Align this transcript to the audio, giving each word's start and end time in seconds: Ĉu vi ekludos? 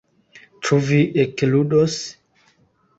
Ĉu 0.69 0.79
vi 0.87 1.03
ekludos? 1.27 2.03